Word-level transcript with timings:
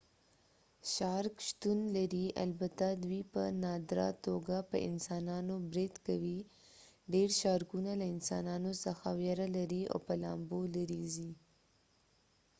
شارک 0.93 1.35
شتون 1.49 1.79
لري 1.95 2.25
البته 2.43 2.85
دوی 3.03 3.21
په 3.33 3.43
نادره 3.63 4.09
توګه 4.27 4.57
په 4.69 4.77
انسانانو 4.89 5.55
برید 5.71 5.95
کوي 6.07 6.39
ډیر 7.13 7.29
شارکونه 7.41 7.91
له 7.99 8.05
انسانانو 8.13 8.71
څخه 8.85 9.07
ویره 9.19 9.47
لري 9.57 9.81
او 9.91 9.97
په 10.07 10.13
لامبو 10.23 10.59
لري 10.75 11.03
ځي 11.15 11.31